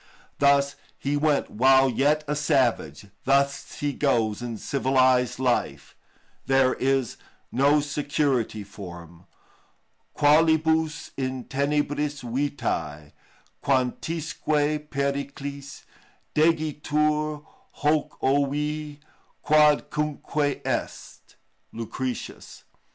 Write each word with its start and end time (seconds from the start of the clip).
Thus 0.39 0.77
he 0.97 1.15
went 1.15 1.51
while 1.51 1.87
yet 1.87 2.23
a 2.27 2.35
savage, 2.35 3.05
thus 3.23 3.75
he 3.81 3.93
goes 3.93 4.41
in 4.41 4.57
civilised 4.57 5.37
life; 5.37 5.95
there 6.47 6.73
is 6.73 7.17
no 7.51 7.81
security 7.81 8.63
for 8.63 9.03
him. 9.03 9.25
"Qualibus 10.17 11.11
in 11.17 11.43
tenebris 11.43 12.23
vitæ, 12.23 13.11
quantisque 13.63 14.89
periclis 14.89 15.83
Degitur 16.33 17.45
hocc' 17.83 18.19
ævi, 18.21 18.97
quodcunque 19.45 20.65
est!"—LUCR. 20.65 22.03
ii. 22.05 22.13
15. 22.15 22.43